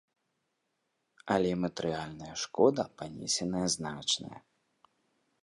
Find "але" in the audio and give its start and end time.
1.35-1.51